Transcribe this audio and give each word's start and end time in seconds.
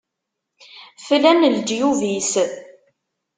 Flan 1.05 1.41
leǧyub-is. 1.53 2.31